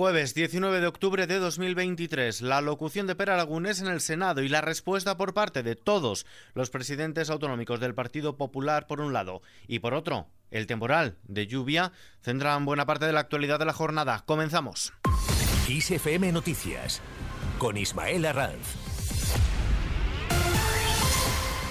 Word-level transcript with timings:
Jueves 0.00 0.32
19 0.32 0.80
de 0.80 0.86
octubre 0.86 1.26
de 1.26 1.38
2023, 1.38 2.40
la 2.40 2.62
locución 2.62 3.06
de 3.06 3.14
Per 3.14 3.28
Aragonés 3.28 3.82
en 3.82 3.86
el 3.86 4.00
Senado 4.00 4.40
y 4.40 4.48
la 4.48 4.62
respuesta 4.62 5.18
por 5.18 5.34
parte 5.34 5.62
de 5.62 5.76
todos 5.76 6.24
los 6.54 6.70
presidentes 6.70 7.28
autonómicos 7.28 7.80
del 7.80 7.94
Partido 7.94 8.38
Popular 8.38 8.86
por 8.86 9.02
un 9.02 9.12
lado 9.12 9.42
y 9.68 9.80
por 9.80 9.92
otro, 9.92 10.28
el 10.50 10.66
temporal 10.66 11.18
de 11.24 11.46
lluvia 11.46 11.92
centran 12.22 12.64
buena 12.64 12.86
parte 12.86 13.04
de 13.04 13.12
la 13.12 13.20
actualidad 13.20 13.58
de 13.58 13.66
la 13.66 13.74
jornada. 13.74 14.22
Comenzamos. 14.24 14.94
Noticias 16.32 17.02
con 17.58 17.76
Ismael 17.76 18.24
Arranz. 18.24 18.89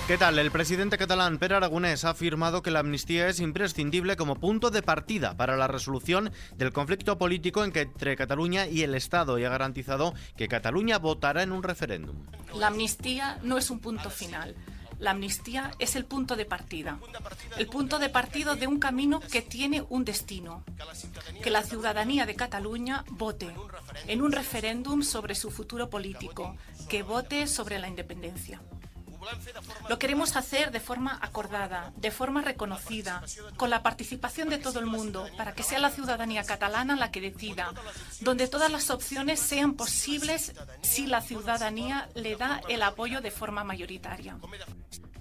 ¿Qué 0.09 0.17
tal? 0.17 0.39
El 0.39 0.49
presidente 0.49 0.97
catalán 0.97 1.37
Per 1.37 1.53
Aragonés 1.53 2.03
ha 2.03 2.09
afirmado 2.09 2.63
que 2.63 2.71
la 2.71 2.79
amnistía 2.79 3.27
es 3.27 3.39
imprescindible 3.39 4.17
como 4.17 4.37
punto 4.39 4.71
de 4.71 4.81
partida 4.81 5.37
para 5.37 5.55
la 5.55 5.67
resolución 5.67 6.31
del 6.55 6.73
conflicto 6.73 7.19
político 7.19 7.63
entre 7.63 8.15
Cataluña 8.15 8.65
y 8.65 8.81
el 8.81 8.95
Estado 8.95 9.37
y 9.37 9.45
ha 9.45 9.49
garantizado 9.49 10.15
que 10.35 10.47
Cataluña 10.47 10.97
votará 10.97 11.43
en 11.43 11.51
un 11.51 11.61
referéndum. 11.61 12.15
La 12.55 12.69
amnistía 12.69 13.37
no 13.43 13.59
es 13.59 13.69
un 13.69 13.81
punto 13.81 14.09
final. 14.09 14.55
La 14.97 15.11
amnistía 15.11 15.69
es 15.77 15.95
el 15.95 16.05
punto 16.05 16.35
de 16.35 16.45
partida, 16.45 16.97
el 17.59 17.67
punto 17.67 17.99
de 17.99 18.09
partido 18.09 18.55
de 18.55 18.65
un 18.65 18.79
camino 18.79 19.19
que 19.19 19.43
tiene 19.43 19.85
un 19.89 20.05
destino, 20.05 20.63
que 21.43 21.51
la 21.51 21.61
ciudadanía 21.61 22.25
de 22.25 22.33
Cataluña 22.33 23.05
vote 23.11 23.53
en 24.07 24.23
un 24.23 24.31
referéndum 24.31 25.03
sobre 25.03 25.35
su 25.35 25.51
futuro 25.51 25.91
político, 25.91 26.57
que 26.89 27.03
vote 27.03 27.45
sobre 27.45 27.77
la 27.77 27.87
independencia. 27.87 28.59
Lo 29.87 29.99
queremos 29.99 30.35
hacer 30.35 30.71
de 30.71 30.79
forma 30.79 31.17
acordada, 31.21 31.91
de 31.95 32.11
forma 32.11 32.41
reconocida, 32.41 33.23
con 33.57 33.69
la 33.69 33.83
participación 33.83 34.49
de 34.49 34.57
todo 34.57 34.79
el 34.79 34.85
mundo, 34.85 35.27
para 35.37 35.53
que 35.53 35.63
sea 35.63 35.79
la 35.79 35.89
ciudadanía 35.89 36.43
catalana 36.43 36.95
la 36.95 37.11
que 37.11 37.21
decida, 37.21 37.73
donde 38.21 38.47
todas 38.47 38.71
las 38.71 38.89
opciones 38.89 39.39
sean 39.39 39.73
posibles 39.73 40.53
si 40.81 41.07
la 41.07 41.21
ciudadanía 41.21 42.09
le 42.15 42.35
da 42.35 42.61
el 42.69 42.83
apoyo 42.83 43.21
de 43.21 43.31
forma 43.31 43.63
mayoritaria. 43.63 44.37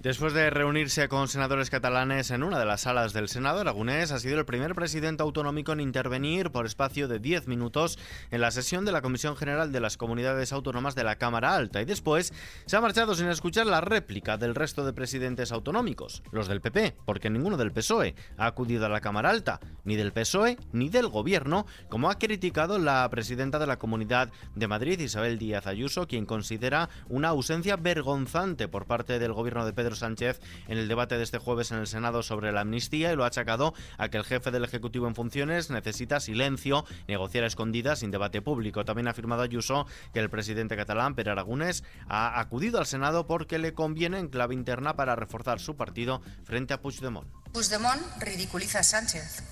Después 0.02 0.32
de 0.32 0.48
reunirse 0.48 1.08
con 1.08 1.26
senadores 1.26 1.70
catalanes 1.70 2.30
en 2.30 2.44
una 2.44 2.60
de 2.60 2.64
las 2.64 2.82
salas 2.82 3.12
del 3.12 3.28
Senado, 3.28 3.58
Aragonés 3.58 4.12
ha 4.12 4.20
sido 4.20 4.38
el 4.38 4.44
primer 4.44 4.76
presidente 4.76 5.24
autonómico 5.24 5.72
en 5.72 5.80
intervenir 5.80 6.52
por 6.52 6.66
espacio 6.66 7.08
de 7.08 7.18
10 7.18 7.48
minutos 7.48 7.98
en 8.30 8.40
la 8.40 8.52
sesión 8.52 8.84
de 8.84 8.92
la 8.92 9.02
Comisión 9.02 9.36
General 9.36 9.72
de 9.72 9.80
las 9.80 9.96
Comunidades 9.96 10.52
Autónomas 10.52 10.94
de 10.94 11.02
la 11.02 11.16
Cámara 11.16 11.56
Alta. 11.56 11.82
Y 11.82 11.84
después 11.84 12.32
se 12.64 12.76
ha 12.76 12.80
marchado 12.80 13.16
sin 13.16 13.26
escuchar 13.26 13.66
la 13.66 13.80
réplica 13.80 14.36
del 14.36 14.54
resto 14.54 14.86
de 14.86 14.92
presidentes 14.92 15.50
autonómicos, 15.50 16.22
los 16.30 16.46
del 16.46 16.60
PP, 16.60 16.94
porque 17.04 17.28
ninguno 17.28 17.56
del 17.56 17.72
PSOE 17.72 18.14
ha 18.36 18.46
acudido 18.46 18.86
a 18.86 18.90
la 18.90 19.00
Cámara 19.00 19.30
Alta, 19.30 19.58
ni 19.82 19.96
del 19.96 20.12
PSOE 20.12 20.58
ni 20.70 20.90
del 20.90 21.08
Gobierno, 21.08 21.66
como 21.88 22.08
ha 22.08 22.20
criticado 22.20 22.78
la 22.78 23.10
presidenta 23.10 23.58
de 23.58 23.66
la 23.66 23.80
Comunidad 23.80 24.30
de 24.54 24.68
Madrid, 24.68 25.00
Isabel 25.00 25.40
Díaz 25.40 25.66
Ayuso, 25.66 26.06
quien 26.06 26.24
considera 26.24 26.88
una 27.08 27.30
ausencia 27.30 27.74
vergonzante 27.74 28.68
por 28.68 28.86
parte 28.86 29.18
del 29.18 29.32
Gobierno 29.32 29.66
de 29.66 29.72
Pedro 29.72 29.87
Sánchez 29.96 30.40
en 30.68 30.78
el 30.78 30.88
debate 30.88 31.16
de 31.16 31.24
este 31.24 31.38
jueves 31.38 31.70
en 31.70 31.78
el 31.78 31.86
Senado 31.86 32.22
sobre 32.22 32.52
la 32.52 32.62
amnistía 32.62 33.12
y 33.12 33.16
lo 33.16 33.24
ha 33.24 33.28
achacado 33.28 33.74
a 33.96 34.08
que 34.08 34.18
el 34.18 34.24
jefe 34.24 34.50
del 34.50 34.64
Ejecutivo 34.64 35.06
en 35.06 35.14
funciones 35.14 35.70
necesita 35.70 36.20
silencio, 36.20 36.84
negociar 37.06 37.44
escondidas 37.44 38.00
sin 38.00 38.10
debate 38.10 38.42
público. 38.42 38.84
También 38.84 39.08
ha 39.08 39.12
afirmado 39.12 39.42
Ayuso 39.42 39.86
que 40.12 40.20
el 40.20 40.30
presidente 40.30 40.76
catalán, 40.76 41.14
Per 41.14 41.28
Aragonés, 41.28 41.84
ha 42.08 42.40
acudido 42.40 42.78
al 42.78 42.86
Senado 42.86 43.26
porque 43.26 43.58
le 43.58 43.74
conviene 43.74 44.18
en 44.18 44.28
clave 44.28 44.54
interna 44.54 44.96
para 44.96 45.16
reforzar 45.16 45.60
su 45.60 45.76
partido 45.76 46.22
frente 46.44 46.74
a 46.74 46.80
Puigdemont. 46.80 47.28
Puigdemont 47.52 48.00
ridiculiza 48.20 48.80
a 48.80 48.82
Sánchez, 48.82 49.42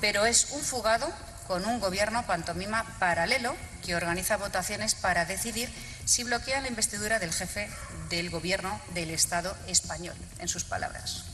pero 0.00 0.26
es 0.26 0.52
un 0.52 0.60
fugado 0.60 1.06
con 1.48 1.64
un 1.64 1.80
gobierno 1.80 2.24
pantomima 2.26 2.84
paralelo 3.00 3.56
que 3.84 3.96
organiza 3.96 4.36
votaciones 4.36 4.94
para 4.94 5.24
decidir 5.24 5.68
si 6.04 6.22
bloquea 6.22 6.60
la 6.60 6.68
investidura 6.68 7.18
del 7.18 7.32
jefe 7.32 7.68
del 8.10 8.28
gobierno 8.28 8.78
del 8.92 9.10
Estado 9.10 9.56
español, 9.66 10.14
en 10.38 10.48
sus 10.48 10.64
palabras. 10.64 11.24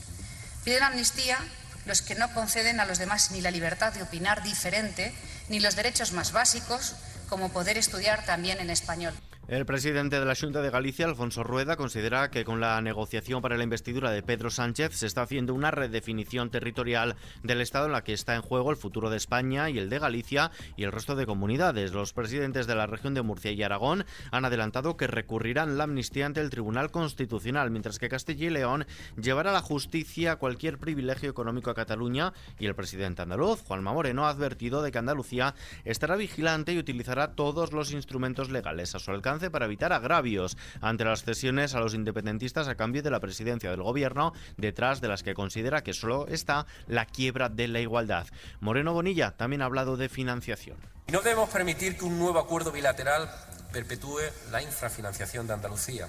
Piden 0.63 0.83
amnistía 0.83 1.37
los 1.85 2.01
que 2.01 2.15
no 2.15 2.33
conceden 2.33 2.79
a 2.79 2.85
los 2.85 2.97
demás 2.97 3.31
ni 3.31 3.41
la 3.41 3.51
libertad 3.51 3.93
de 3.93 4.03
opinar 4.03 4.41
diferente, 4.41 5.13
ni 5.49 5.59
los 5.59 5.75
derechos 5.75 6.13
más 6.13 6.31
básicos, 6.31 6.95
como 7.29 7.49
poder 7.49 7.77
estudiar 7.77 8.25
también 8.25 8.59
en 8.59 8.69
español. 8.69 9.13
El 9.47 9.67
presidente 9.67 10.19
de 10.19 10.25
la 10.25 10.33
Junta 10.33 10.63
de 10.63 10.71
Galicia, 10.71 11.05
Alfonso 11.05 11.43
Rueda, 11.43 11.75
considera 11.75 12.31
que 12.31 12.43
con 12.43 12.59
la 12.59 12.81
negociación 12.81 13.43
para 13.43 13.57
la 13.57 13.63
investidura 13.63 14.09
de 14.09 14.23
Pedro 14.23 14.49
Sánchez 14.49 14.95
se 14.95 15.05
está 15.05 15.21
haciendo 15.21 15.53
una 15.53 15.69
redefinición 15.69 16.49
territorial 16.49 17.15
del 17.43 17.61
Estado 17.61 17.85
en 17.85 17.91
la 17.91 18.03
que 18.03 18.13
está 18.13 18.33
en 18.33 18.41
juego 18.41 18.71
el 18.71 18.75
futuro 18.75 19.11
de 19.11 19.17
España 19.17 19.69
y 19.69 19.77
el 19.77 19.91
de 19.91 19.99
Galicia 19.99 20.49
y 20.77 20.83
el 20.83 20.91
resto 20.91 21.15
de 21.15 21.27
comunidades. 21.27 21.93
Los 21.93 22.11
presidentes 22.11 22.65
de 22.65 22.73
la 22.73 22.87
región 22.87 23.13
de 23.13 23.21
Murcia 23.21 23.51
y 23.51 23.61
Aragón 23.61 24.07
han 24.31 24.45
adelantado 24.45 24.97
que 24.97 25.05
recurrirán 25.05 25.77
la 25.77 25.83
amnistía 25.83 26.25
ante 26.25 26.41
el 26.41 26.49
Tribunal 26.49 26.89
Constitucional, 26.89 27.69
mientras 27.69 27.99
que 27.99 28.09
Castilla 28.09 28.47
y 28.47 28.49
León 28.49 28.87
llevará 29.15 29.51
a 29.51 29.53
la 29.53 29.61
justicia 29.61 30.37
cualquier 30.37 30.79
privilegio 30.79 31.29
económico 31.29 31.69
a 31.69 31.75
Cataluña 31.75 32.33
y 32.57 32.65
el 32.65 32.73
presidente 32.73 33.21
andaluz, 33.21 33.61
Juanma 33.61 33.93
Moreno, 33.93 34.25
ha 34.25 34.31
advertido 34.31 34.81
de 34.81 34.91
que 34.91 34.97
Andalucía 34.97 35.53
estará 35.83 36.15
vigilante 36.15 36.73
y 36.73 36.79
utilizará 36.79 37.35
todos 37.35 37.73
los 37.73 37.91
instrumentos 37.91 38.49
legales 38.49 38.95
a 38.95 38.99
su 38.99 39.11
alcance 39.11 39.34
para 39.35 39.65
evitar 39.65 39.91
agravios 39.91 40.57
ante 40.81 41.03
las 41.03 41.23
cesiones 41.23 41.75
a 41.75 41.79
los 41.79 41.93
independentistas 41.93 42.67
a 42.67 42.75
cambio 42.75 43.03
de 43.03 43.11
la 43.11 43.19
presidencia 43.19 43.69
del 43.69 43.83
gobierno, 43.83 44.33
detrás 44.57 45.01
de 45.01 45.09
las 45.09 45.23
que 45.23 45.33
considera 45.33 45.83
que 45.83 45.93
solo 45.93 46.25
está 46.27 46.65
la 46.87 47.05
quiebra 47.05 47.49
de 47.49 47.67
la 47.67 47.81
igualdad. 47.81 48.27
Moreno 48.61 48.93
Bonilla 48.93 49.31
también 49.31 49.61
ha 49.61 49.65
hablado 49.65 49.97
de 49.97 50.09
financiación. 50.09 50.77
No 51.07 51.21
debemos 51.21 51.49
permitir 51.49 51.97
que 51.97 52.05
un 52.05 52.17
nuevo 52.17 52.39
acuerdo 52.39 52.71
bilateral 52.71 53.29
perpetúe 53.71 54.21
la 54.51 54.61
infrafinanciación 54.61 55.47
de 55.47 55.53
Andalucía. 55.53 56.07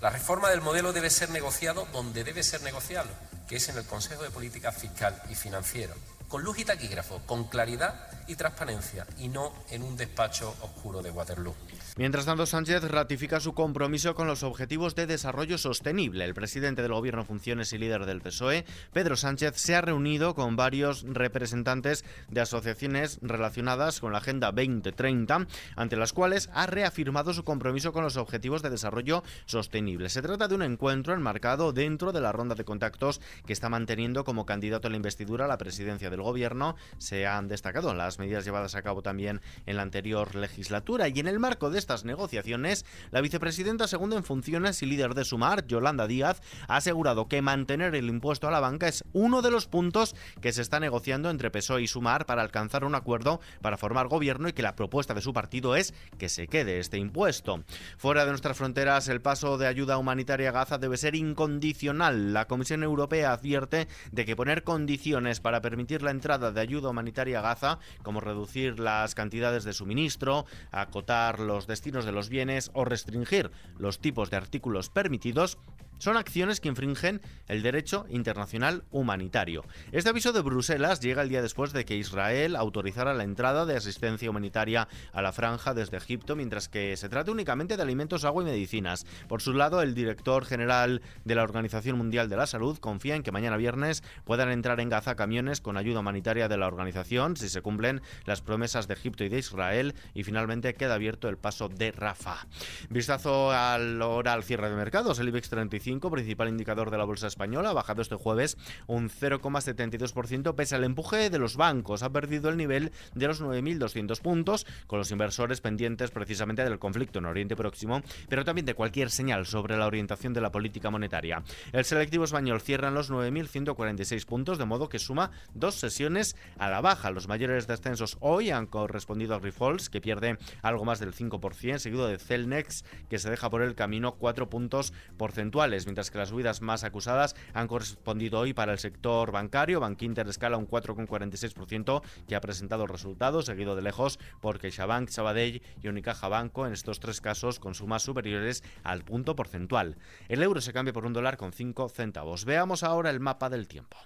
La 0.00 0.10
reforma 0.10 0.48
del 0.50 0.62
modelo 0.62 0.92
debe 0.92 1.10
ser 1.10 1.30
negociado 1.30 1.86
donde 1.92 2.24
debe 2.24 2.42
ser 2.42 2.62
negociado, 2.62 3.10
que 3.46 3.56
es 3.56 3.68
en 3.68 3.76
el 3.76 3.84
Consejo 3.84 4.22
de 4.22 4.30
Política 4.30 4.72
Fiscal 4.72 5.20
y 5.30 5.34
Financiera, 5.34 5.94
con 6.26 6.42
luz 6.42 6.58
y 6.58 6.64
taquígrafo, 6.64 7.20
con 7.26 7.44
claridad 7.44 8.08
y 8.26 8.34
transparencia, 8.34 9.06
y 9.18 9.28
no 9.28 9.52
en 9.70 9.82
un 9.82 9.96
despacho 9.96 10.56
oscuro 10.62 11.02
de 11.02 11.10
Waterloo. 11.10 11.54
Mientras 11.98 12.24
tanto, 12.24 12.46
Sánchez 12.46 12.84
ratifica 12.84 13.38
su 13.38 13.52
compromiso 13.52 14.14
con 14.14 14.26
los 14.26 14.42
objetivos 14.44 14.94
de 14.94 15.06
desarrollo 15.06 15.58
sostenible. 15.58 16.24
El 16.24 16.32
presidente 16.32 16.80
del 16.80 16.94
Gobierno 16.94 17.26
funciones 17.26 17.74
y 17.74 17.78
líder 17.78 18.06
del 18.06 18.22
PSOE, 18.22 18.64
Pedro 18.94 19.14
Sánchez, 19.14 19.56
se 19.56 19.74
ha 19.74 19.82
reunido 19.82 20.34
con 20.34 20.56
varios 20.56 21.04
representantes 21.06 22.06
de 22.30 22.40
asociaciones 22.40 23.18
relacionadas 23.20 24.00
con 24.00 24.12
la 24.12 24.18
Agenda 24.18 24.52
2030, 24.52 25.46
ante 25.76 25.96
las 25.96 26.14
cuales 26.14 26.48
ha 26.54 26.64
reafirmado 26.64 27.34
su 27.34 27.44
compromiso 27.44 27.92
con 27.92 28.04
los 28.04 28.16
objetivos 28.16 28.62
de 28.62 28.70
desarrollo 28.70 29.22
sostenible. 29.44 30.08
Se 30.08 30.22
trata 30.22 30.48
de 30.48 30.54
un 30.54 30.62
encuentro 30.62 31.12
enmarcado 31.12 31.74
dentro 31.74 32.12
de 32.12 32.22
la 32.22 32.32
ronda 32.32 32.54
de 32.54 32.64
contactos 32.64 33.20
que 33.44 33.52
está 33.52 33.68
manteniendo 33.68 34.24
como 34.24 34.46
candidato 34.46 34.88
a 34.88 34.90
la 34.90 34.96
investidura 34.96 35.44
a 35.44 35.48
la 35.48 35.58
presidencia 35.58 36.08
del 36.08 36.22
Gobierno. 36.22 36.74
Se 36.96 37.26
han 37.26 37.48
destacado 37.48 37.92
las 37.92 38.18
medidas 38.18 38.46
llevadas 38.46 38.76
a 38.76 38.82
cabo 38.82 39.02
también 39.02 39.42
en 39.66 39.76
la 39.76 39.82
anterior 39.82 40.34
legislatura 40.34 41.08
y 41.08 41.20
en 41.20 41.28
el 41.28 41.38
marco 41.38 41.68
de 41.68 41.81
estas 41.82 42.04
negociaciones, 42.04 42.86
la 43.10 43.20
vicepresidenta 43.20 43.88
segunda 43.88 44.16
en 44.16 44.24
funciones 44.24 44.82
y 44.82 44.86
líder 44.86 45.14
de 45.14 45.24
Sumar, 45.24 45.66
Yolanda 45.66 46.06
Díaz, 46.06 46.40
ha 46.68 46.76
asegurado 46.76 47.26
que 47.26 47.42
mantener 47.42 47.94
el 47.94 48.08
impuesto 48.08 48.46
a 48.46 48.52
la 48.52 48.60
banca 48.60 48.86
es 48.86 49.02
uno 49.12 49.42
de 49.42 49.50
los 49.50 49.66
puntos 49.66 50.14
que 50.40 50.52
se 50.52 50.62
está 50.62 50.78
negociando 50.78 51.28
entre 51.28 51.50
PSOE 51.50 51.82
y 51.82 51.88
Sumar 51.88 52.24
para 52.24 52.42
alcanzar 52.42 52.84
un 52.84 52.94
acuerdo 52.94 53.40
para 53.60 53.76
formar 53.76 54.06
gobierno 54.06 54.48
y 54.48 54.52
que 54.52 54.62
la 54.62 54.76
propuesta 54.76 55.12
de 55.12 55.20
su 55.20 55.32
partido 55.32 55.74
es 55.74 55.92
que 56.18 56.28
se 56.28 56.46
quede 56.46 56.78
este 56.78 56.98
impuesto. 56.98 57.64
Fuera 57.98 58.24
de 58.24 58.30
nuestras 58.30 58.56
fronteras, 58.56 59.08
el 59.08 59.20
paso 59.20 59.58
de 59.58 59.66
ayuda 59.66 59.98
humanitaria 59.98 60.50
a 60.50 60.52
Gaza 60.52 60.78
debe 60.78 60.96
ser 60.96 61.16
incondicional. 61.16 62.32
La 62.32 62.46
Comisión 62.46 62.82
Europea 62.84 63.32
advierte 63.32 63.88
de 64.12 64.24
que 64.24 64.36
poner 64.36 64.62
condiciones 64.62 65.40
para 65.40 65.60
permitir 65.60 66.02
la 66.02 66.12
entrada 66.12 66.52
de 66.52 66.60
ayuda 66.60 66.90
humanitaria 66.90 67.40
a 67.40 67.42
Gaza, 67.42 67.78
como 68.02 68.20
reducir 68.20 68.78
las 68.78 69.14
cantidades 69.14 69.64
de 69.64 69.72
suministro, 69.72 70.46
acotar 70.70 71.40
los 71.40 71.66
destinos 71.72 72.04
de 72.04 72.12
los 72.12 72.28
bienes 72.28 72.70
o 72.74 72.84
restringir 72.84 73.50
los 73.78 73.98
tipos 73.98 74.28
de 74.28 74.36
artículos 74.36 74.90
permitidos 74.90 75.56
son 76.02 76.16
acciones 76.16 76.58
que 76.58 76.66
infringen 76.66 77.20
el 77.46 77.62
derecho 77.62 78.06
internacional 78.08 78.82
humanitario. 78.90 79.64
Este 79.92 80.10
aviso 80.10 80.32
de 80.32 80.40
Bruselas 80.40 80.98
llega 80.98 81.22
el 81.22 81.28
día 81.28 81.42
después 81.42 81.72
de 81.72 81.84
que 81.84 81.94
Israel 81.96 82.56
autorizara 82.56 83.14
la 83.14 83.22
entrada 83.22 83.66
de 83.66 83.76
asistencia 83.76 84.28
humanitaria 84.28 84.88
a 85.12 85.22
la 85.22 85.32
franja 85.32 85.74
desde 85.74 85.98
Egipto, 85.98 86.34
mientras 86.34 86.68
que 86.68 86.96
se 86.96 87.08
trata 87.08 87.30
únicamente 87.30 87.76
de 87.76 87.82
alimentos, 87.84 88.24
agua 88.24 88.42
y 88.42 88.46
medicinas. 88.46 89.06
Por 89.28 89.42
su 89.42 89.52
lado, 89.52 89.80
el 89.80 89.94
director 89.94 90.44
general 90.44 91.02
de 91.24 91.36
la 91.36 91.44
Organización 91.44 91.96
Mundial 91.96 92.28
de 92.28 92.36
la 92.36 92.48
Salud 92.48 92.78
confía 92.78 93.14
en 93.14 93.22
que 93.22 93.30
mañana 93.30 93.56
viernes 93.56 94.02
puedan 94.24 94.50
entrar 94.50 94.80
en 94.80 94.88
Gaza 94.88 95.14
camiones 95.14 95.60
con 95.60 95.76
ayuda 95.76 96.00
humanitaria 96.00 96.48
de 96.48 96.56
la 96.56 96.66
organización 96.66 97.36
si 97.36 97.48
se 97.48 97.62
cumplen 97.62 98.02
las 98.24 98.42
promesas 98.42 98.88
de 98.88 98.94
Egipto 98.94 99.22
y 99.22 99.28
de 99.28 99.38
Israel 99.38 99.94
y 100.14 100.24
finalmente 100.24 100.74
queda 100.74 100.94
abierto 100.94 101.28
el 101.28 101.38
paso 101.38 101.68
de 101.68 101.92
Rafah. 101.92 102.48
Vistazo 102.90 103.52
al 103.52 104.02
hora 104.02 104.32
al 104.32 104.42
cierre 104.42 104.68
de 104.68 104.74
mercados. 104.74 105.20
El 105.20 105.28
IBEX 105.28 105.48
35 105.48 105.91
25, 105.92 106.10
principal 106.10 106.48
indicador 106.48 106.90
de 106.90 106.98
la 106.98 107.04
bolsa 107.04 107.26
española, 107.26 107.70
ha 107.70 107.72
bajado 107.72 108.02
este 108.02 108.14
jueves 108.14 108.56
un 108.86 109.10
0,72% 109.10 110.54
pese 110.54 110.74
al 110.74 110.84
empuje 110.84 111.28
de 111.28 111.38
los 111.38 111.56
bancos. 111.56 112.02
Ha 112.02 112.10
perdido 112.10 112.48
el 112.48 112.56
nivel 112.56 112.92
de 113.14 113.26
los 113.26 113.42
9.200 113.42 114.20
puntos, 114.20 114.66
con 114.86 114.98
los 114.98 115.10
inversores 115.10 115.60
pendientes 115.60 116.10
precisamente 116.10 116.64
del 116.64 116.78
conflicto 116.78 117.18
en 117.18 117.26
Oriente 117.26 117.56
Próximo, 117.56 118.02
pero 118.28 118.44
también 118.44 118.64
de 118.64 118.74
cualquier 118.74 119.10
señal 119.10 119.46
sobre 119.46 119.76
la 119.76 119.86
orientación 119.86 120.32
de 120.32 120.40
la 120.40 120.52
política 120.52 120.90
monetaria. 120.90 121.42
El 121.72 121.84
selectivo 121.84 122.24
español 122.24 122.60
cierra 122.60 122.88
en 122.88 122.94
los 122.94 123.10
9.146 123.10 124.24
puntos, 124.24 124.58
de 124.58 124.64
modo 124.64 124.88
que 124.88 124.98
suma 124.98 125.30
dos 125.54 125.74
sesiones 125.74 126.36
a 126.58 126.70
la 126.70 126.80
baja. 126.80 127.10
Los 127.10 127.28
mayores 127.28 127.66
descensos 127.66 128.16
hoy 128.20 128.50
han 128.50 128.66
correspondido 128.66 129.34
a 129.34 129.40
Grifols, 129.40 129.90
que 129.90 130.00
pierde 130.00 130.38
algo 130.62 130.84
más 130.84 131.00
del 131.00 131.14
5%, 131.14 131.78
seguido 131.78 132.08
de 132.08 132.18
Celnex, 132.18 132.84
que 133.10 133.18
se 133.18 133.30
deja 133.30 133.50
por 133.50 133.62
el 133.62 133.74
camino 133.74 134.12
4 134.12 134.48
puntos 134.48 134.92
porcentuales, 135.16 135.71
mientras 135.86 136.10
que 136.10 136.18
las 136.18 136.28
subidas 136.28 136.60
más 136.60 136.84
acusadas 136.84 137.34
han 137.54 137.66
correspondido 137.66 138.38
hoy 138.38 138.52
para 138.52 138.72
el 138.72 138.78
sector 138.78 139.32
bancario. 139.32 139.80
Bankinter 139.80 140.28
escala 140.28 140.56
un 140.56 140.68
4,46%, 140.68 142.02
que 142.28 142.36
ha 142.36 142.40
presentado 142.40 142.86
resultados, 142.86 143.46
seguido 143.46 143.74
de 143.74 143.82
lejos 143.82 144.18
por 144.40 144.58
CaixaBank, 144.58 145.08
Sabadell 145.08 145.62
y 145.82 145.88
Unicaja 145.88 146.28
Banco, 146.28 146.66
en 146.66 146.72
estos 146.72 147.00
tres 147.00 147.20
casos 147.20 147.58
con 147.58 147.74
sumas 147.74 148.02
superiores 148.02 148.62
al 148.82 149.02
punto 149.04 149.34
porcentual. 149.34 149.96
El 150.28 150.42
euro 150.42 150.60
se 150.60 150.72
cambia 150.72 150.92
por 150.92 151.06
un 151.06 151.12
dólar 151.12 151.36
con 151.36 151.52
5 151.52 151.88
centavos. 151.88 152.44
Veamos 152.44 152.82
ahora 152.82 153.10
el 153.10 153.20
mapa 153.20 153.48
del 153.48 153.68
tiempo. 153.68 153.96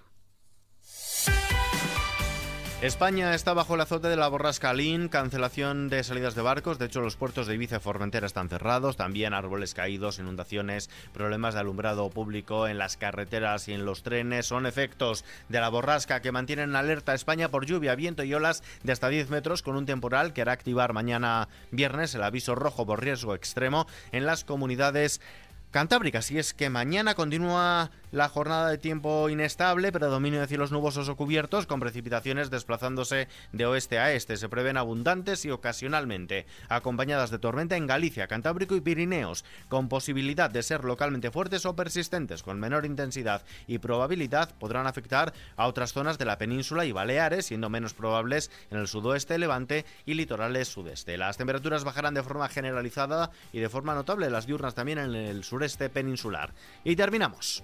España 2.83 3.33
está 3.33 3.55
bajo 3.55 3.73
el 3.73 3.81
azote 3.81 4.07
de 4.07 4.15
la 4.15 4.27
borrasca 4.27 4.71
Lin, 4.71 5.09
cancelación 5.09 5.89
de 5.89 6.03
salidas 6.03 6.35
de 6.35 6.43
barcos, 6.43 6.77
de 6.77 6.85
hecho 6.85 7.01
los 7.01 7.15
puertos 7.15 7.47
de 7.47 7.55
Ibiza 7.55 7.77
y 7.77 7.79
Formentera 7.79 8.27
están 8.27 8.49
cerrados, 8.49 8.95
también 8.95 9.33
árboles 9.33 9.73
caídos, 9.73 10.19
inundaciones, 10.19 10.91
problemas 11.11 11.55
de 11.55 11.61
alumbrado 11.61 12.07
público 12.11 12.67
en 12.67 12.77
las 12.77 12.95
carreteras 12.95 13.67
y 13.67 13.73
en 13.73 13.83
los 13.83 14.03
trenes, 14.03 14.45
son 14.45 14.67
efectos 14.67 15.25
de 15.49 15.59
la 15.59 15.69
borrasca 15.69 16.21
que 16.21 16.31
mantienen 16.31 16.75
alerta 16.75 17.13
a 17.13 17.15
España 17.15 17.49
por 17.49 17.65
lluvia, 17.65 17.95
viento 17.95 18.23
y 18.23 18.35
olas 18.35 18.61
de 18.83 18.91
hasta 18.91 19.09
10 19.09 19.31
metros 19.31 19.63
con 19.63 19.75
un 19.75 19.87
temporal 19.87 20.31
que 20.31 20.43
hará 20.43 20.51
activar 20.51 20.93
mañana 20.93 21.49
viernes 21.71 22.13
el 22.13 22.21
aviso 22.21 22.53
rojo 22.53 22.85
por 22.85 23.01
riesgo 23.01 23.33
extremo 23.33 23.87
en 24.11 24.27
las 24.27 24.43
comunidades 24.43 25.19
cantábricas. 25.71 26.31
Y 26.31 26.39
es 26.39 26.53
que 26.53 26.69
mañana 26.69 27.15
continúa 27.15 27.91
la 28.11 28.29
jornada 28.29 28.69
de 28.69 28.77
tiempo 28.77 29.29
inestable, 29.29 29.91
predominio 29.91 30.39
de 30.39 30.47
cielos 30.47 30.71
nubosos 30.71 31.09
o 31.09 31.15
cubiertos, 31.15 31.67
con 31.67 31.79
precipitaciones 31.79 32.49
desplazándose 32.49 33.27
de 33.51 33.65
oeste 33.65 33.99
a 33.99 34.13
este. 34.13 34.37
Se 34.37 34.49
prevén 34.49 34.77
abundantes 34.77 35.43
y 35.45 35.51
ocasionalmente 35.51 36.45
acompañadas 36.69 37.31
de 37.31 37.39
tormenta 37.39 37.75
en 37.75 37.87
Galicia, 37.87 38.27
Cantábrico 38.27 38.75
y 38.75 38.81
Pirineos, 38.81 39.43
con 39.67 39.89
posibilidad 39.89 40.49
de 40.49 40.63
ser 40.63 40.85
localmente 40.85 41.31
fuertes 41.31 41.65
o 41.65 41.75
persistentes, 41.75 42.43
con 42.43 42.59
menor 42.59 42.85
intensidad 42.85 43.43
y 43.67 43.79
probabilidad, 43.79 44.55
podrán 44.55 44.87
afectar 44.87 45.33
a 45.57 45.67
otras 45.67 45.93
zonas 45.93 46.17
de 46.17 46.25
la 46.25 46.37
península 46.37 46.85
y 46.85 46.91
Baleares, 46.91 47.47
siendo 47.47 47.69
menos 47.69 47.93
probables 47.93 48.51
en 48.71 48.77
el 48.77 48.87
sudoeste, 48.87 49.37
levante 49.37 49.85
y 50.05 50.13
litorales 50.13 50.67
sudeste. 50.69 51.17
Las 51.17 51.37
temperaturas 51.37 51.83
bajarán 51.83 52.13
de 52.13 52.23
forma 52.23 52.47
generalizada 52.47 53.31
y 53.51 53.59
de 53.59 53.69
forma 53.69 53.95
notable, 53.95 54.29
las 54.29 54.47
diurnas 54.47 54.75
también 54.75 54.99
en 54.99 55.13
el 55.13 55.43
sureste 55.57 55.89
peninsular. 55.89 56.53
Y 56.83 56.95
terminamos. 56.95 57.63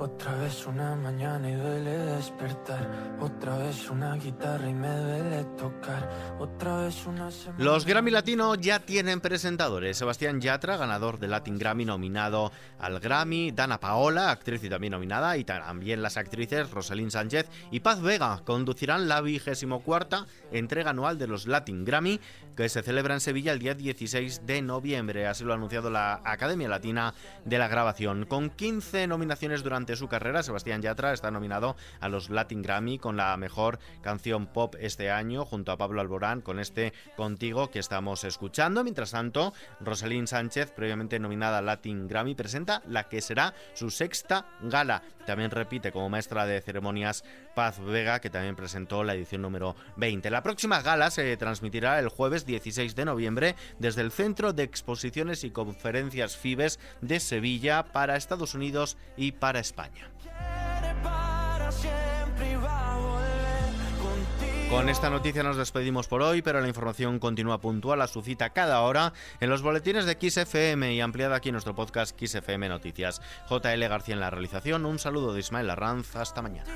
Otra 0.00 0.34
vez 0.36 0.66
una 0.66 0.96
mañana 0.96 1.50
y 1.50 1.52
duele 1.52 1.90
despertar. 1.90 3.18
Otra 3.20 3.58
vez 3.58 3.90
una 3.90 4.14
guitarra 4.16 4.66
y 4.66 4.72
me 4.72 4.88
duele 4.88 5.44
tocar. 5.58 6.08
Otra 6.38 6.78
vez 6.78 7.04
una 7.04 7.30
semana... 7.30 7.62
Los 7.62 7.84
Grammy 7.84 8.10
Latino 8.10 8.54
ya 8.54 8.78
tienen 8.78 9.20
presentadores. 9.20 9.98
Sebastián 9.98 10.40
Yatra, 10.40 10.78
ganador 10.78 11.18
del 11.18 11.32
Latin 11.32 11.58
Grammy, 11.58 11.84
nominado 11.84 12.50
al 12.78 12.98
Grammy. 12.98 13.50
Dana 13.50 13.78
Paola, 13.78 14.30
actriz 14.30 14.64
y 14.64 14.70
también 14.70 14.92
nominada. 14.92 15.36
Y 15.36 15.44
también 15.44 16.00
las 16.00 16.16
actrices 16.16 16.70
Rosalind 16.70 17.10
Sánchez 17.10 17.50
y 17.70 17.80
Paz 17.80 18.00
Vega 18.00 18.40
conducirán 18.46 19.06
la 19.06 19.20
vigésimo 19.20 19.80
cuarta 19.80 20.24
entrega 20.50 20.90
anual 20.90 21.18
de 21.18 21.26
los 21.26 21.46
Latin 21.46 21.84
Grammy 21.84 22.18
que 22.56 22.70
se 22.70 22.82
celebra 22.82 23.14
en 23.14 23.20
Sevilla 23.20 23.52
el 23.52 23.58
día 23.58 23.74
16 23.74 24.46
de 24.46 24.62
noviembre. 24.62 25.26
Así 25.26 25.44
lo 25.44 25.52
ha 25.52 25.56
anunciado 25.56 25.90
la 25.90 26.22
Academia 26.24 26.68
Latina 26.68 27.12
de 27.44 27.58
la 27.58 27.68
Grabación. 27.68 28.24
Con 28.24 28.48
15 28.48 29.06
nominaciones 29.06 29.62
durante 29.62 29.89
su 29.96 30.08
carrera, 30.08 30.42
Sebastián 30.42 30.82
Yatra 30.82 31.12
está 31.12 31.30
nominado 31.30 31.76
a 32.00 32.08
los 32.08 32.30
Latin 32.30 32.62
Grammy 32.62 32.98
con 32.98 33.16
la 33.16 33.36
mejor 33.36 33.78
canción 34.02 34.46
pop 34.46 34.74
este 34.78 35.10
año, 35.10 35.44
junto 35.44 35.72
a 35.72 35.76
Pablo 35.76 36.00
Alborán 36.00 36.40
con 36.40 36.58
este 36.58 36.92
Contigo 37.16 37.70
que 37.70 37.78
estamos 37.78 38.24
escuchando. 38.24 38.82
Mientras 38.82 39.12
tanto, 39.12 39.52
Rosalind 39.80 40.26
Sánchez, 40.26 40.72
previamente 40.72 41.18
nominada 41.18 41.58
a 41.58 41.62
Latin 41.62 42.08
Grammy, 42.08 42.34
presenta 42.34 42.82
la 42.86 43.08
que 43.08 43.20
será 43.20 43.54
su 43.74 43.90
sexta 43.90 44.46
gala. 44.62 45.02
También 45.30 45.52
repite 45.52 45.92
como 45.92 46.08
maestra 46.08 46.44
de 46.44 46.60
ceremonias 46.60 47.22
Paz 47.54 47.78
Vega, 47.78 48.18
que 48.18 48.30
también 48.30 48.56
presentó 48.56 49.04
la 49.04 49.14
edición 49.14 49.42
número 49.42 49.76
20. 49.94 50.28
La 50.28 50.42
próxima 50.42 50.82
gala 50.82 51.08
se 51.12 51.36
transmitirá 51.36 52.00
el 52.00 52.08
jueves 52.08 52.46
16 52.46 52.96
de 52.96 53.04
noviembre 53.04 53.54
desde 53.78 54.00
el 54.00 54.10
Centro 54.10 54.52
de 54.52 54.64
Exposiciones 54.64 55.44
y 55.44 55.52
Conferencias 55.52 56.36
FIBES 56.36 56.80
de 57.00 57.20
Sevilla 57.20 57.84
para 57.84 58.16
Estados 58.16 58.56
Unidos 58.56 58.96
y 59.16 59.30
para 59.30 59.60
España. 59.60 60.10
Con 64.70 64.88
esta 64.88 65.10
noticia 65.10 65.42
nos 65.42 65.56
despedimos 65.56 66.06
por 66.06 66.22
hoy, 66.22 66.42
pero 66.42 66.60
la 66.60 66.68
información 66.68 67.18
continúa 67.18 67.60
puntual 67.60 68.00
a 68.02 68.06
su 68.06 68.22
cita 68.22 68.50
cada 68.50 68.80
hora 68.82 69.12
en 69.40 69.50
los 69.50 69.62
boletines 69.62 70.06
de 70.06 70.16
XFM 70.16 70.94
y 70.94 71.00
ampliada 71.00 71.34
aquí 71.34 71.48
en 71.48 71.54
nuestro 71.54 71.74
podcast 71.74 72.16
XFM 72.16 72.68
Noticias. 72.68 73.20
JL 73.50 73.80
García 73.88 74.14
en 74.14 74.20
la 74.20 74.30
realización, 74.30 74.86
un 74.86 75.00
saludo 75.00 75.34
de 75.34 75.40
Ismael 75.40 75.70
Arranz, 75.70 76.14
hasta 76.14 76.40
mañana. 76.40 76.72